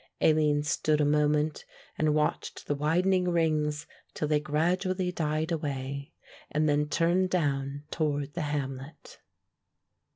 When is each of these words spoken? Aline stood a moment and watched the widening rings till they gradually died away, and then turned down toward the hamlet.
Aline 0.19 0.63
stood 0.63 0.99
a 0.99 1.05
moment 1.05 1.63
and 1.95 2.15
watched 2.15 2.65
the 2.65 2.73
widening 2.73 3.29
rings 3.29 3.85
till 4.15 4.27
they 4.27 4.39
gradually 4.39 5.11
died 5.11 5.51
away, 5.51 6.11
and 6.49 6.67
then 6.67 6.89
turned 6.89 7.29
down 7.29 7.83
toward 7.91 8.33
the 8.33 8.41
hamlet. 8.49 9.19